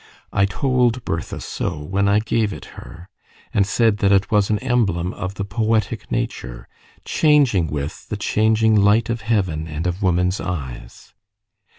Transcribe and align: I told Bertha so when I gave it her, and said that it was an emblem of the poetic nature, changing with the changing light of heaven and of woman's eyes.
I 0.33 0.47
told 0.47 1.05
Bertha 1.05 1.39
so 1.41 1.77
when 1.77 2.07
I 2.07 2.17
gave 2.17 2.51
it 2.51 2.65
her, 2.73 3.07
and 3.53 3.67
said 3.67 3.97
that 3.97 4.11
it 4.11 4.31
was 4.31 4.49
an 4.49 4.57
emblem 4.57 5.13
of 5.13 5.35
the 5.35 5.45
poetic 5.45 6.11
nature, 6.11 6.67
changing 7.05 7.67
with 7.67 8.09
the 8.09 8.17
changing 8.17 8.73
light 8.75 9.11
of 9.11 9.21
heaven 9.21 9.67
and 9.67 9.85
of 9.85 10.01
woman's 10.01 10.39
eyes. 10.41 11.13